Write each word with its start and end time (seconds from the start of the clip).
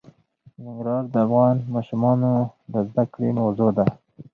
ننګرهار 0.63 1.03
د 1.13 1.15
افغان 1.25 1.57
ماشومانو 1.75 2.31
د 2.71 2.75
زده 2.87 3.03
کړې 3.13 3.29
موضوع 3.39 3.69
ده. 3.77 3.85